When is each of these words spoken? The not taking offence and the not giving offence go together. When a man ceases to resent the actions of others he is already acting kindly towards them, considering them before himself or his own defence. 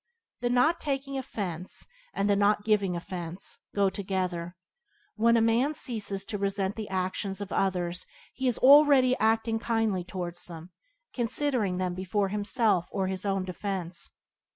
The 0.39 0.49
not 0.49 0.79
taking 0.79 1.15
offence 1.19 1.85
and 2.11 2.27
the 2.27 2.35
not 2.35 2.63
giving 2.65 2.95
offence 2.95 3.59
go 3.75 3.91
together. 3.91 4.55
When 5.15 5.37
a 5.37 5.41
man 5.41 5.75
ceases 5.75 6.23
to 6.25 6.39
resent 6.39 6.75
the 6.75 6.89
actions 6.89 7.39
of 7.39 7.51
others 7.51 8.07
he 8.33 8.47
is 8.47 8.57
already 8.57 9.15
acting 9.19 9.59
kindly 9.59 10.03
towards 10.03 10.45
them, 10.47 10.71
considering 11.13 11.77
them 11.77 11.93
before 11.93 12.29
himself 12.29 12.87
or 12.91 13.05
his 13.09 13.27
own 13.27 13.45
defence. 13.45 14.09